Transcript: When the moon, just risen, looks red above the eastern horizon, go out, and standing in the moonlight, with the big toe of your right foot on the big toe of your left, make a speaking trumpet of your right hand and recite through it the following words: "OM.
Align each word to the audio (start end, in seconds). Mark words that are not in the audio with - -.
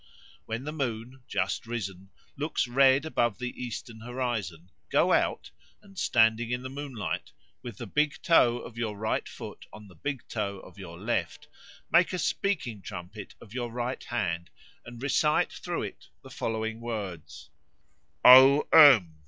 When 0.47 0.63
the 0.63 0.71
moon, 0.71 1.21
just 1.27 1.67
risen, 1.67 2.09
looks 2.35 2.67
red 2.67 3.05
above 3.05 3.37
the 3.37 3.49
eastern 3.55 3.99
horizon, 3.99 4.71
go 4.89 5.13
out, 5.13 5.51
and 5.79 5.95
standing 5.95 6.49
in 6.49 6.63
the 6.63 6.71
moonlight, 6.71 7.31
with 7.61 7.77
the 7.77 7.85
big 7.85 8.19
toe 8.23 8.57
of 8.57 8.79
your 8.79 8.97
right 8.97 9.29
foot 9.29 9.67
on 9.71 9.87
the 9.89 9.93
big 9.93 10.27
toe 10.27 10.57
of 10.61 10.79
your 10.79 10.99
left, 10.99 11.47
make 11.91 12.13
a 12.13 12.17
speaking 12.17 12.81
trumpet 12.81 13.35
of 13.39 13.53
your 13.53 13.71
right 13.71 14.03
hand 14.05 14.49
and 14.83 15.03
recite 15.03 15.51
through 15.51 15.83
it 15.83 16.07
the 16.23 16.31
following 16.31 16.79
words: 16.81 17.51
"OM. 18.25 19.19